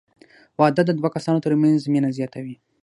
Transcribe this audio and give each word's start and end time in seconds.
•واده 0.59 0.81
د 0.85 0.91
دوه 0.99 1.09
کسانو 1.15 1.43
تر 1.45 1.53
منځ 1.63 1.79
مینه 1.93 2.09
زیاتوي. 2.17 2.55